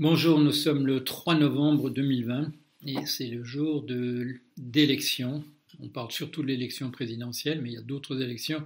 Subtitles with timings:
[0.00, 2.52] Bonjour, nous sommes le 3 novembre 2020
[2.86, 3.84] et c'est le jour
[4.56, 5.42] d'élection.
[5.80, 8.64] On parle surtout de l'élection présidentielle, mais il y a d'autres élections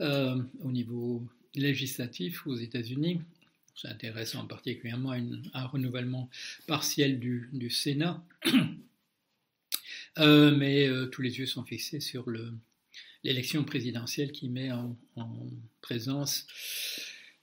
[0.00, 1.24] euh, au niveau
[1.54, 3.20] législatif aux États-Unis.
[3.76, 5.18] Ça intéresse en particulièrement à,
[5.54, 6.28] un renouvellement
[6.66, 8.20] partiel du, Sénat.
[10.18, 12.24] Euh, mais euh, tous les yeux sont fixés sur
[13.22, 14.96] l'élection présidentielle qui met en
[15.82, 16.46] présence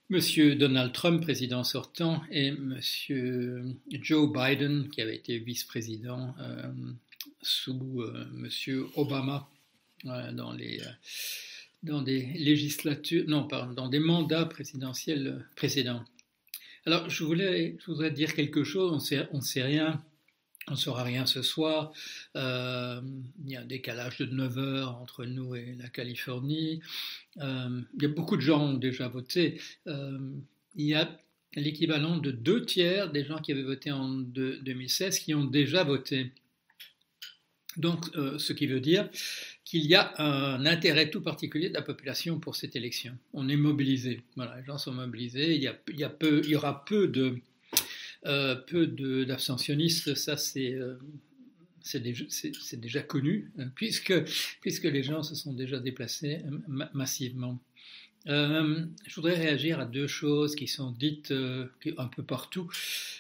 [0.10, 6.72] Monsieur Donald Trump, président sortant, et Monsieur Joe Biden, qui avait été vice-président euh,
[7.42, 9.50] sous euh, Monsieur Obama
[10.06, 10.82] euh, dans les
[11.84, 16.04] dans des législatures, non, pardon, dans des mandats présidentiels précédents.
[16.86, 18.94] Alors, je voulais, je voudrais dire quelque chose.
[18.94, 20.02] On sait, on sait rien
[20.68, 21.92] on ne saura rien ce soir.
[22.36, 23.02] Euh,
[23.46, 26.82] il y a un décalage de 9 heures entre nous et la Californie.
[27.42, 29.60] Euh, il y a beaucoup de gens ont déjà voté.
[29.88, 30.20] Euh,
[30.76, 31.20] il y a
[31.56, 36.32] l'équivalent de deux tiers des gens qui avaient voté en 2016 qui ont déjà voté.
[37.78, 39.10] Donc, ce qui veut dire
[39.66, 43.18] qu'il y a un intérêt tout particulier de la population pour cette élection.
[43.34, 44.22] On est mobilisé.
[44.36, 45.56] Voilà, les gens sont mobilisés.
[45.56, 47.40] Il y, il peu, il y aura peu de
[48.26, 50.96] euh, peu d'abstentionnistes, ça c'est euh,
[52.74, 54.14] déjà connu, hein, puisque,
[54.62, 57.60] puisque les gens se sont déjà déplacés euh, massivement.
[58.26, 62.70] je voudrais réagir à deux choses qui sont dites un peu partout,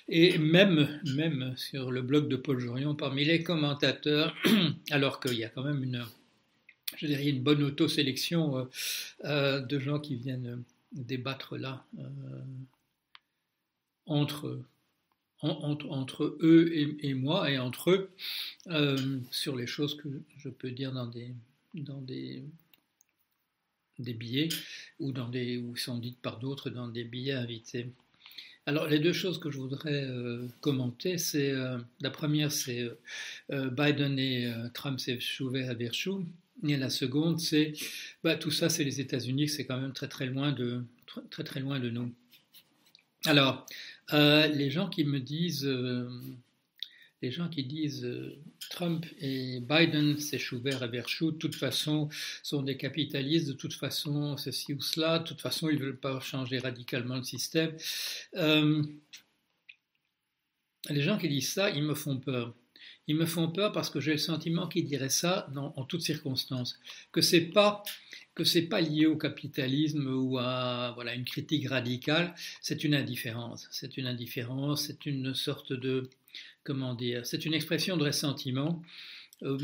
[0.08, 4.34] et même, même sur le blog de Paul Jorion, parmi les commentateurs,
[4.90, 6.06] alors qu'il y a quand même une,
[6.95, 8.70] je dirais, une bonne auto-sélection
[9.26, 11.86] de gens qui viennent débattre là
[14.06, 14.64] entre
[15.44, 18.09] entre, eux et, moi et entre eux
[18.67, 21.33] euh, sur les choses que je peux dire dans des,
[21.73, 22.44] dans des,
[23.99, 24.49] des billets
[24.99, 27.89] ou, dans des, ou sont dites par d'autres dans des billets invités.
[28.66, 32.89] Alors les deux choses que je voudrais euh, commenter, c'est euh, la première c'est
[33.49, 36.25] Biden et Trump chouvé à Verchou,
[36.65, 37.73] et la seconde c'est
[38.23, 40.83] bah, tout ça c'est les États-Unis, c'est quand même très très loin de
[41.30, 42.14] très très loin de nous.
[43.26, 43.65] Alors
[44.11, 46.09] euh, les gens qui me disent, euh,
[47.21, 48.37] les gens qui disent euh,
[48.69, 52.09] Trump et Biden, c'est Schubert et Verschout, de toute façon,
[52.43, 55.99] sont des capitalistes, de toute façon, ceci ou cela, de toute façon, ils ne veulent
[55.99, 57.75] pas changer radicalement le système.
[60.89, 62.53] les gens qui disent ça, ils me font peur.
[63.08, 66.80] Ils me font peur parce que j'ai le sentiment qu'ils diraient ça en toutes circonstances,
[67.11, 67.83] que c'est pas
[68.36, 73.67] que c'est pas lié au capitalisme ou à voilà une critique radicale, c'est une indifférence.
[73.71, 76.09] C'est une indifférence, c'est une sorte de
[76.64, 78.81] comment dire, c'est une expression de ressentiment.
[79.41, 79.58] Euh,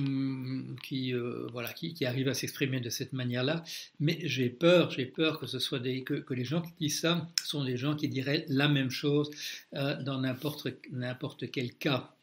[0.83, 3.63] qui, euh, voilà, qui, qui, arrive à s'exprimer de cette manière-là.
[3.99, 7.29] Mais j'ai peur, j'ai peur que ce soit des, que, les gens qui disent ça
[7.45, 9.29] sont des gens qui diraient la même chose
[9.75, 12.13] euh, dans n'importe quel cas.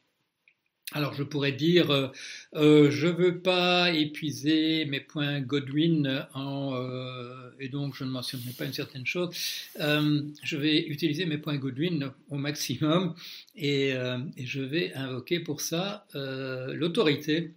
[0.93, 2.09] Alors je pourrais dire, euh,
[2.55, 8.53] euh, je ne veux pas épuiser mes points Godwin euh, et donc je ne mentionnerai
[8.53, 9.35] pas une certaine chose.
[9.77, 13.17] je vais utiliser mes points Godwin au maximum
[13.57, 13.95] et,
[14.39, 17.55] je vais invoquer pour ça l'autorité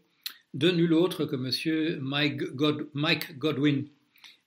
[0.55, 3.85] de nul autre que Monsieur Mike, Godwin.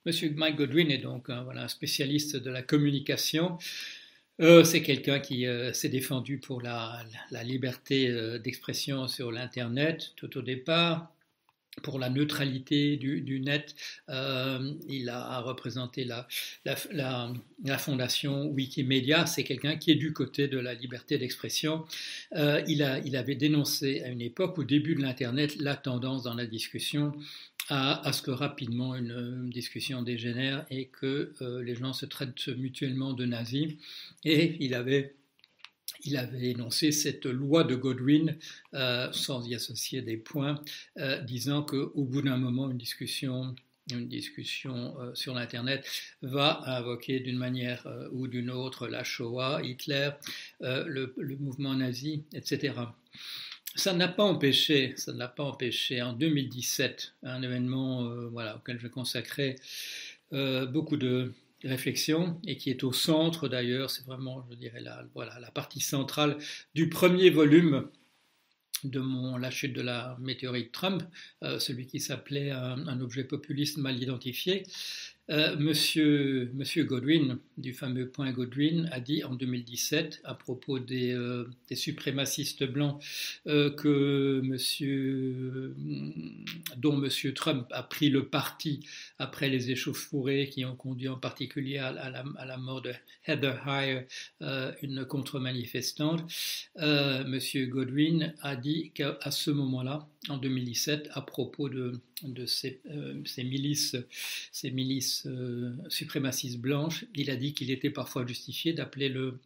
[0.05, 3.57] Monsieur Mike Godwin est donc voilà, un spécialiste de la communication.
[4.41, 7.03] Euh, c'est quelqu'un qui euh, s'est défendu pour la,
[7.43, 11.13] liberté euh, d'expression sur l'Internet tout au départ,
[11.83, 13.75] pour la neutralité du, net.
[14.07, 16.27] il a représenté la,
[16.65, 19.25] la, fondation Wikimedia.
[19.25, 21.85] C'est quelqu'un qui est du côté de la liberté d'expression.
[22.35, 26.45] il, il avait dénoncé à une époque, au début de l'Internet, la tendance dans la
[26.45, 27.13] discussion
[27.69, 33.13] à, ce que rapidement une, discussion dégénère et que euh, les gens se traitent mutuellement
[33.13, 33.73] de nazis.
[34.23, 35.15] Et il avait,
[36.03, 38.37] il avait énoncé cette loi de Godwin,
[38.73, 40.61] euh, sans y associer des points,
[40.97, 43.55] euh, disant qu'au bout d'un moment, une discussion
[43.91, 45.85] une discussion sur l'Internet
[46.21, 50.11] va invoquer d'une manière ou d'une autre la Shoah, Hitler,
[50.61, 52.75] le, le, mouvement nazi, etc
[53.75, 58.79] ça n'a pas empêché, ça n'a pas empêché en 2017 un événement euh, voilà, auquel
[58.79, 59.55] je consacrais
[60.33, 61.33] euh, beaucoup de
[61.63, 65.79] réflexion et qui est au centre d'ailleurs, c'est vraiment, je dirais, la, voilà, la partie
[65.79, 66.37] centrale
[66.75, 67.87] du premier volume
[68.83, 71.03] de mon La chute de la météorite Trump,
[71.43, 74.63] euh, celui qui s'appelait un, objet populiste mal identifié.
[75.29, 81.45] Euh, monsieur, Godwin, du fameux point Godwin, a dit en 2017, à propos des, euh,
[81.71, 83.01] suprémacistes blancs,
[83.47, 85.75] euh, monsieur,
[86.77, 88.85] dont monsieur Trump a pris le parti
[89.17, 92.93] après les échauffourées qui ont conduit en particulier à, la, à la, mort de
[93.25, 94.07] Heather Heyer,
[94.81, 96.21] une contre-manifestante.
[96.77, 102.81] monsieur Godwin a dit qu'à ce moment-là, en 2017, à propos de, de ces,
[103.25, 103.95] ces milices,
[104.51, 109.39] ces milices euh, suprémacistes blanches, il a dit qu'il était parfois justifié d'appeler le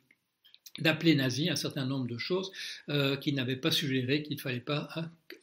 [0.79, 2.51] d'appeler nazi un certain nombre de choses
[2.89, 4.87] euh, qu'il n'avait pas suggéré qu'il ne fallait pas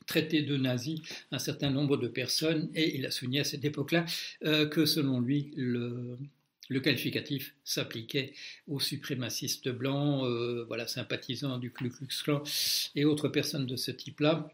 [0.07, 1.03] traiter de nazi
[1.33, 2.71] un certain nombre de personnes.
[2.77, 4.05] Et il a souligné à cette époque-là
[4.45, 6.17] euh, que selon lui le,
[6.69, 8.33] le qualificatif s'appliquait
[8.69, 10.25] aux suprémacistes blancs,
[10.69, 12.45] voilà, sympathisants du Ku Klux Klan
[12.95, 14.49] et autres personnes de ce type-là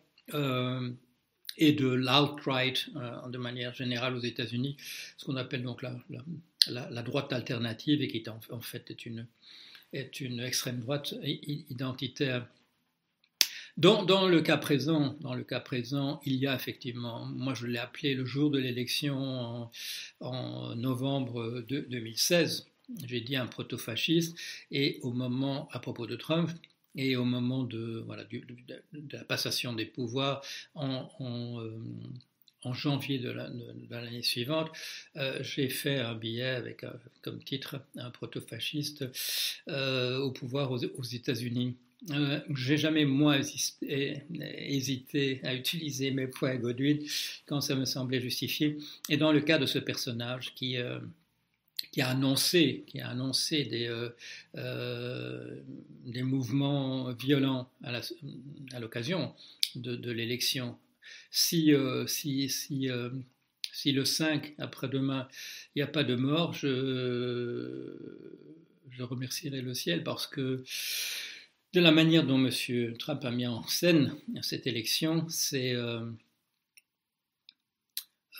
[1.60, 4.76] et de l'alt-right euh, de manière générale aux États-Unis,
[5.16, 11.14] ce qu'on appelle donc la, droite alternative et qui en, fait est une, extrême droite
[11.22, 12.46] identitaire.
[13.76, 17.78] Dans, le cas présent, dans le cas présent, il y a effectivement, moi je l'ai
[17.78, 19.70] appelé le jour de l'élection
[20.20, 22.66] en, novembre de 2016,
[23.06, 24.36] j'ai dit un proto-fasciste,
[24.70, 26.50] et au moment, à propos de Trump,
[26.94, 28.42] et au moment de, voilà, de,
[29.12, 30.42] la passation des pouvoirs
[30.74, 34.70] en, en, euh, janvier de l'année suivante,
[35.16, 36.90] euh, j'ai fait un billet avec euh,
[37.22, 39.04] comme titre un proto-fasciste
[39.66, 41.76] au pouvoir aux, États-Unis.
[42.54, 43.38] j'ai jamais moi
[43.82, 46.98] hésité, à utiliser mes points Godwin
[47.46, 48.78] quand ça me semblait justifié.
[49.08, 50.76] Et dans le cas de ce personnage qui
[51.92, 54.10] qui a annoncé, qui a annoncé des, euh,
[54.56, 55.60] euh,
[56.04, 59.34] des mouvements violents à l'occasion
[59.74, 60.78] de, de l'élection.
[61.30, 62.88] Si, euh, si, si,
[63.72, 65.28] si, le 5, après-demain,
[65.74, 67.96] il n'y a pas de mort, je,
[68.90, 70.62] je remercierai le ciel parce que
[71.72, 72.96] de la manière dont M.
[72.98, 75.74] Trump a mis en scène cette élection, c'est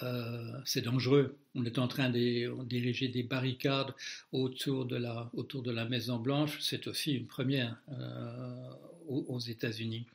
[0.03, 1.37] euh, c'est dangereux.
[1.55, 3.93] On est en train d'ériger des barricades
[4.33, 6.59] autour de la, autour de la Maison Blanche.
[6.61, 8.71] C'est aussi une première euh,
[9.09, 10.07] aux, États-Unis.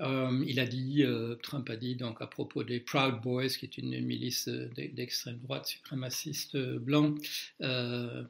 [0.00, 1.04] Euh, il a dit,
[1.42, 5.66] Trump a dit donc à propos des Proud Boys, qui est une milice d'extrême droite
[5.66, 7.14] suprémaciste blanc,
[7.60, 8.24] ne,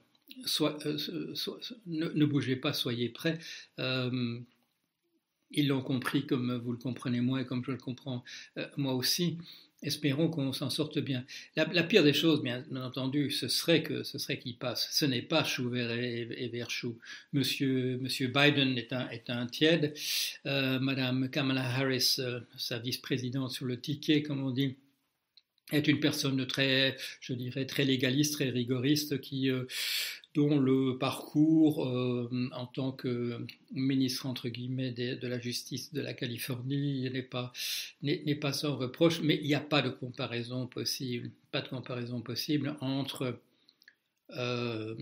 [2.25, 3.39] bougez pas, soyez prêts
[5.51, 8.23] ils l'ont compris comme vous le comprenez moi et comme je le comprends
[8.77, 9.39] moi aussi.
[9.83, 11.25] Espérons qu'on s'en sorte bien.
[11.55, 14.89] La, pire des choses, bien, entendu, ce serait que ce serait qu'il passe.
[14.91, 16.99] Ce n'est pas chou vert et, vert chou.
[17.33, 19.95] Monsieur, Monsieur Biden est un, est un tiède.
[20.47, 24.75] Euh, Madame Kamala Harris, euh, sa vice-présidente sur le ticket, comme on dit,
[25.73, 29.65] est une personne très, je dirais, très légaliste, très rigoriste, qui euh,
[30.35, 36.15] dont le parcours euh, en tant que ministre entre guillemets de, la justice de la
[36.15, 37.53] Californie n'est pas
[38.03, 42.21] n'est pas sans reproche, mais il n'y a pas de comparaison possible, pas de comparaison
[42.21, 43.41] possible entre
[44.37, 44.95] euh,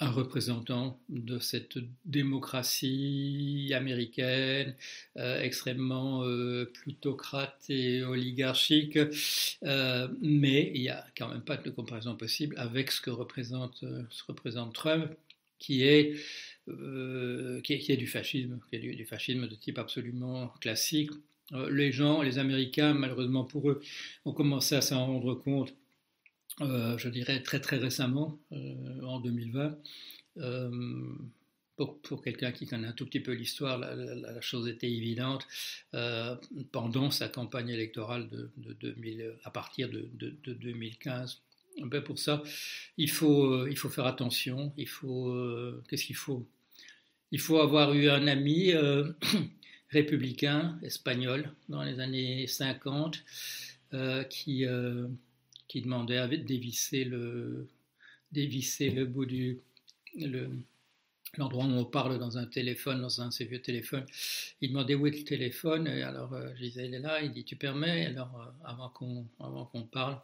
[0.00, 4.74] un représentant de cette démocratie américaine
[5.16, 8.98] euh, extrêmement euh, plutocrate et oligarchique,
[9.64, 13.84] euh, mais il n'y a quand même pas de comparaison possible avec ce que représente,
[14.72, 15.12] Trump,
[15.58, 16.14] qui est,
[16.66, 21.10] qui est, du fascisme, du, fascisme de type absolument classique.
[21.70, 23.80] les gens, les Américains, malheureusement pour eux,
[24.24, 25.74] ont commencé à s'en rendre compte
[26.60, 29.76] je dirais très très récemment, euh, en 2020.
[30.38, 30.70] Euh,
[31.76, 35.46] pour, pour quelqu'un qui connaît un tout petit peu l'histoire, la, chose était évidente
[36.72, 40.10] pendant sa campagne électorale de, 2000, à partir de,
[40.44, 41.40] 2015.
[41.82, 42.42] Ben pour ça,
[42.96, 44.72] il faut, il faut faire attention.
[44.76, 45.32] Il faut,
[45.88, 46.48] qu'est-ce qu'il faut?
[47.30, 48.72] Il faut avoir eu un ami
[49.90, 53.22] républicain espagnol dans les années 50
[54.30, 54.66] qui
[55.68, 57.68] qui demandait à dévisser le,
[58.32, 59.60] dévisser le bout du.
[60.16, 60.50] Le,
[61.36, 64.06] l'endroit où on parle dans un téléphone, dans un de ces vieux téléphones.
[64.60, 67.32] Il demandait où est le téléphone, et alors euh, je disais, il est là, il
[67.32, 68.06] dit, tu permets?
[68.06, 70.18] Alors, euh, avant, qu'on, avant qu'on parle,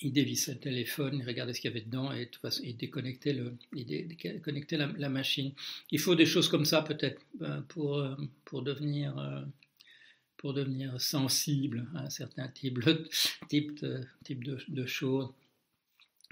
[0.00, 2.62] il dévissait le téléphone, il regardait ce qu'il y avait dedans, et de toute façon,
[2.64, 5.52] il déconnectait, le, il déconnectait la, machine.
[5.90, 8.02] Il faut des choses comme ça, peut-être, euh, pour,
[8.44, 9.16] pour devenir
[10.38, 12.80] pour devenir sensible à un certain type,
[13.48, 15.28] type de, choses.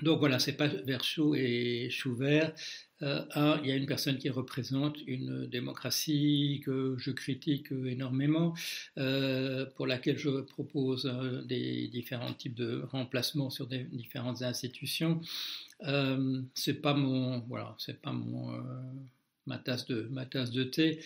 [0.03, 2.55] Donc voilà, c'est pas vert chou et chou vert.
[3.01, 8.55] un, il y a une personne qui représente une démocratie que je critique énormément,
[8.95, 11.11] pour laquelle je propose
[11.47, 15.21] des différents types de remplacements sur des différentes institutions.
[16.55, 18.53] c'est pas mon, voilà, c'est pas mon
[19.47, 21.01] ma tasse de, ma tasse de thé,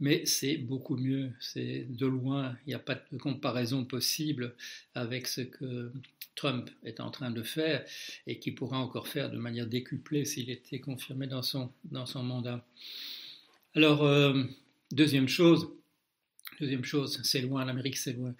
[0.00, 4.54] mais c'est beaucoup mieux, c'est de loin, il n'y a pas de comparaison possible
[4.94, 5.92] avec ce que
[6.34, 7.84] Trump est en train de faire
[8.26, 12.22] et qui pourra encore faire de manière décuplée s'il était confirmé dans son, dans son
[12.24, 12.66] mandat.
[13.74, 14.42] Alors, euh,
[14.92, 15.68] deuxième chose,
[16.60, 18.32] Deuxième chose, c'est loin, l'Amérique c'est loin.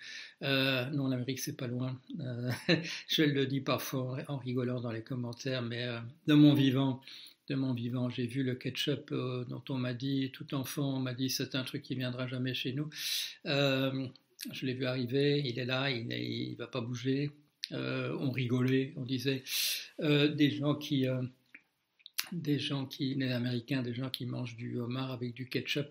[0.43, 2.01] Euh, non, l'Amérique c'est pas loin.
[2.21, 2.49] Euh,
[3.09, 5.89] je le dis parfois en rigolant dans les commentaires, mais
[6.29, 7.01] de mon vivant,
[7.49, 8.09] de mon vivant.
[8.11, 11.55] J'ai vu le ketchup euh, dont on m'a dit, tout enfant, on m'a dit c'est
[11.55, 12.89] un truc qui viendra jamais chez nous.
[13.47, 14.07] Euh,
[14.53, 17.31] je l'ai vu arriver, il est là, il ne va pas bouger.
[17.73, 19.43] Euh, on rigolait, on disait
[19.99, 21.07] des gens qui,
[22.33, 25.87] des gens qui, les Américains, des gens qui mangent du homard avec du ketchup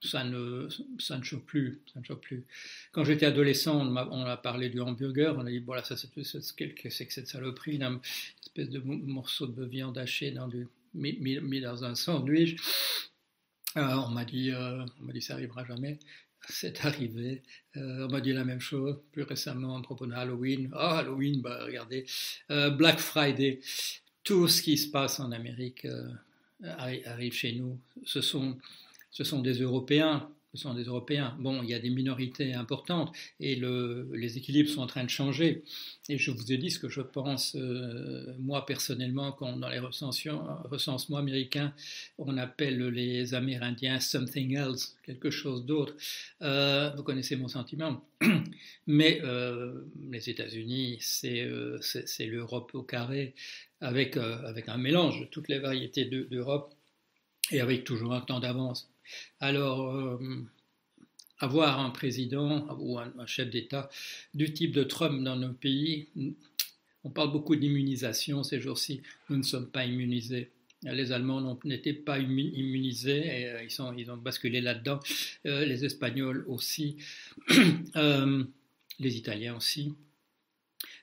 [0.00, 2.44] ça ne, ça ne choque plus, ça ne choque plus.
[2.92, 6.22] Quand j'étais adolescent, on a, parlé du hamburger, on a dit, voilà, ça c'est, que
[6.90, 8.00] c'est que cette saloperie, une
[8.42, 12.56] espèce de morceau de viande hachée dans du, mis, mis, dans un sandwich.
[13.76, 15.98] Euh, on m'a dit, euh, on m'a dit, ça arrivera jamais.
[16.48, 17.42] C'est arrivé.
[17.76, 20.70] Euh, on m'a dit la même chose plus récemment à propos de Halloween.
[20.72, 22.06] Oh, Halloween, bah, regardez.
[22.48, 23.60] Black Friday.
[24.22, 25.86] Tout ce qui se passe en Amérique
[26.62, 27.78] arrive chez nous.
[28.04, 28.58] Ce sont
[29.10, 30.28] ce sont des Européens.
[30.54, 31.36] Ce sont des Européens.
[31.40, 35.10] Bon, il y a des minorités importantes et le, les équilibres sont en train de
[35.10, 35.62] changer.
[36.08, 39.78] Et je vous ai dit ce que je pense, euh, moi personnellement, quand dans les
[39.78, 41.74] recensements américains,
[42.16, 45.94] on appelle les Amérindiens something else, quelque chose d'autre.
[46.40, 48.02] Euh, vous connaissez mon sentiment.
[48.86, 51.46] Mais euh, les États-Unis, c'est
[52.26, 53.34] l'Europe au carré,
[53.80, 56.74] avec un mélange de toutes les variétés d'Europe
[57.50, 58.90] et avec toujours un temps d'avance.
[59.40, 60.18] Alors, euh,
[61.38, 63.88] avoir un président ou un, chef d'État
[64.34, 66.08] du type de Trump dans nos pays,
[67.04, 70.50] on parle beaucoup d'immunisation ces jours-ci, nous ne sommes pas immunisés.
[70.82, 73.64] Les Allemands n'étaient pas immunisés et euh,
[73.96, 75.00] ils, ont basculé là-dedans.
[75.46, 76.98] Euh, les Espagnols aussi,
[79.00, 79.94] les Italiens aussi.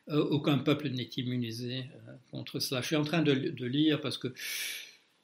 [0.07, 1.85] aucun peuple n'est immunisé
[2.31, 2.81] contre cela.
[2.81, 4.33] Je suis en train de lire parce que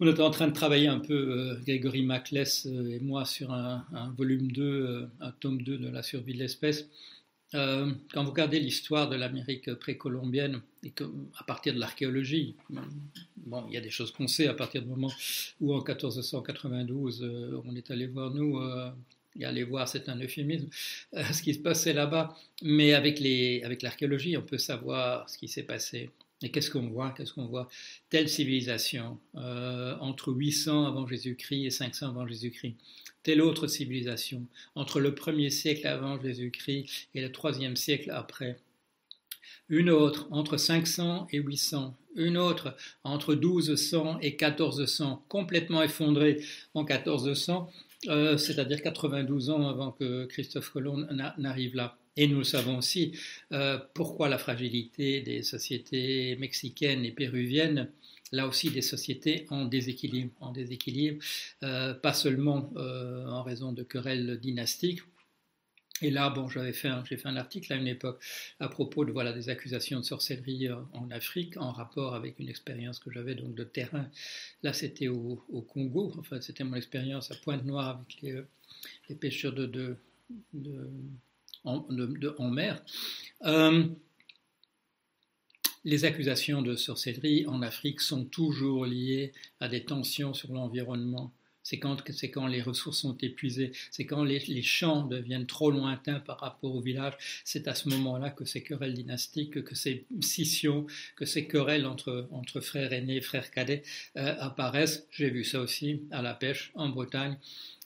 [0.01, 3.53] on était en train de travailler un peu, euh, Gregory Maclès euh, et moi, sur
[3.53, 3.85] un,
[4.17, 6.87] volume 2, euh, un tome 2 de la survie de l'espèce.
[7.53, 10.61] quand vous regardez l'histoire de l'Amérique précolombienne,
[11.37, 12.55] à partir de l'archéologie,
[13.37, 15.11] bon, il y a des choses qu'on sait à partir du moment
[15.59, 17.29] où en 1492,
[17.65, 18.57] on est allé voir nous,
[19.37, 20.69] et aller voir, c'est un euphémisme,
[21.11, 25.63] ce qui se passait là-bas, mais avec l'archéologie, avec on peut savoir ce qui s'est
[25.63, 26.09] passé.
[26.43, 27.11] Et qu'est-ce qu'on voit?
[27.11, 27.69] Qu'est-ce qu'on voit?
[28.09, 32.75] Telle civilisation, euh, entre 800 avant Jésus-Christ et 500 avant Jésus-Christ.
[33.23, 38.59] Telle autre civilisation, entre le premier siècle avant Jésus-Christ et le troisième siècle après.
[39.69, 41.95] Une autre, entre 500 et 800.
[42.15, 46.43] Une autre, entre 1200 et 1400, complètement effondrée
[46.73, 47.71] en 1400,
[48.07, 51.07] euh, c'est-à-dire 92 ans avant que Christophe Colomb
[51.37, 52.00] n'arrive là.
[52.21, 53.17] Et nous savons aussi,
[53.51, 57.89] euh, pourquoi la fragilité des sociétés mexicaines et péruviennes,
[58.31, 61.19] là aussi des sociétés en déséquilibre,
[61.63, 64.99] euh, pas seulement euh, en raison de querelles dynastiques.
[66.03, 68.23] Et là, bon, j'avais fait, j'ai fait un article à une époque
[68.59, 72.99] à propos de voilà des accusations de sorcellerie en Afrique en rapport avec une expérience
[72.99, 74.07] que j'avais donc de terrain.
[74.61, 75.37] Là, c'était au,
[75.73, 76.13] Congo.
[76.19, 78.21] Enfin, c'était mon expérience à Pointe-Noire avec
[79.09, 79.97] les, pêcheurs de
[81.63, 82.83] en, mer.
[83.43, 83.87] Euh,
[85.83, 91.33] les accusations de sorcellerie en Afrique sont toujours liées à des tensions sur l'environnement.
[91.63, 96.75] C'est quand, les ressources sont épuisées, c'est quand les, champs deviennent trop lointains par rapport
[96.75, 97.13] au village.
[97.45, 102.27] C'est à ce moment-là que ces querelles dynastiques, que ces scissions, que ces querelles entre,
[102.31, 103.83] entre frères aînés et frères cadets
[104.17, 105.07] euh, apparaissent.
[105.11, 107.37] J'ai vu ça aussi à la pêche en Bretagne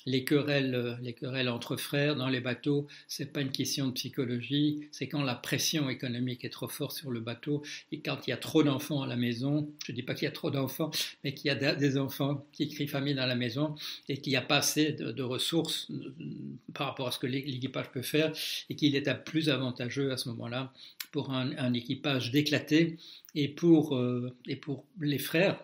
[0.06, 3.94] les querelles, euh, les querelles entre frères dans les bateaux, c'est pas une question de
[3.94, 8.30] psychologie, c'est quand la pression économique est trop forte sur le bateau et quand il
[8.30, 9.70] y a trop d'enfants à la maison.
[9.86, 10.92] Je dis pas qu'il y a trop d'enfants,
[11.24, 13.76] mais qu'il y a des enfants qui crient famille dans la maison
[14.10, 16.14] et qu'il n'y a pas assez de, ressources euh,
[16.74, 18.32] par rapport à ce que l'équipage peut faire
[18.70, 20.72] et qu'il est plus avantageux à ce moment-là
[21.12, 22.98] pour un, équipage d'éclater
[23.34, 25.58] et pour, euh, et pour les frères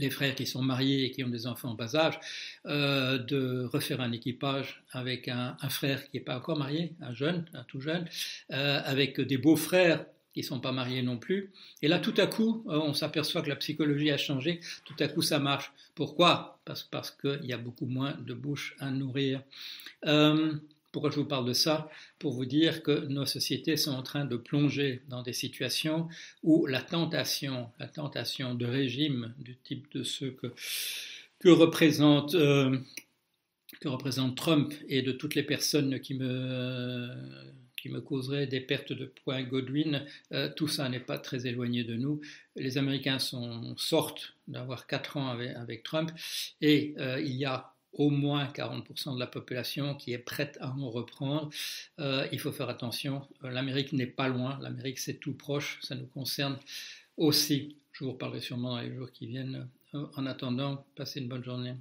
[0.00, 2.18] les frères qui sont mariés et qui ont des enfants en bas âge,
[2.66, 7.44] euh, de refaire un équipage avec un, frère qui n'est pas encore marié, un jeune,
[7.54, 8.06] un tout jeune,
[8.52, 11.52] euh, avec des beaux-frères qui ne sont pas mariés non plus.
[11.82, 14.60] Et là, tout à coup, euh, on s'aperçoit que la psychologie a changé.
[14.84, 15.72] Tout à coup, ça marche.
[15.94, 16.60] Pourquoi?
[16.64, 19.42] Parce, parce qu'il y a beaucoup moins de bouches à nourrir.
[20.92, 24.24] Pourquoi je vous parle de ça Pour vous dire que nos sociétés sont en train
[24.24, 26.08] de plonger dans des situations
[26.42, 30.52] où la tentation, la tentation de régime du type de ceux que,
[31.38, 32.76] que représente euh,
[33.80, 37.08] que représente Trump et de toutes les personnes qui me,
[37.76, 41.84] qui me causeraient des pertes de points Godwin, euh, tout ça n'est pas très éloigné
[41.84, 42.20] de nous.
[42.56, 46.10] Les Américains sont, sortent d'avoir quatre ans avec, Trump
[46.60, 50.70] et euh, il y a au moins 40% de la population qui est prête à
[50.70, 51.50] en reprendre.
[51.98, 53.26] Euh, il faut faire attention.
[53.42, 54.58] L'Amérique n'est pas loin.
[54.60, 55.78] L'Amérique, c'est tout proche.
[55.82, 56.58] Ça nous concerne
[57.16, 57.76] aussi.
[57.92, 59.68] Je vous reparlerai sûrement dans les jours qui viennent.
[59.92, 61.74] En attendant, passez une bonne journée.